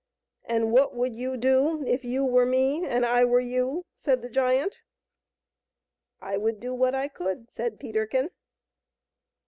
"And 0.45 0.71
what 0.71 0.95
would 0.95 1.13
you 1.13 1.37
do 1.37 1.85
if 1.85 2.03
you 2.03 2.25
were 2.25 2.43
me 2.47 2.83
and 2.83 3.05
I 3.05 3.23
were 3.23 3.39
you?" 3.39 3.85
said 3.93 4.23
the 4.23 4.29
giant." 4.29 4.81
I 6.19 6.37
would 6.37 6.59
do 6.59 6.73
what 6.73 6.95
I 6.95 7.07
could," 7.07 7.51
said 7.51 7.79
Peterkin. 7.79 8.31